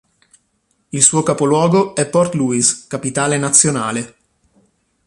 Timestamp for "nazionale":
3.37-4.15